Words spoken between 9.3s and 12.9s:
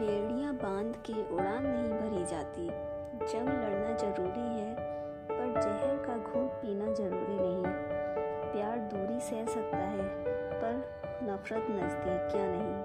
सकता है, पर नफरत नज़दीकियाँ नहीं।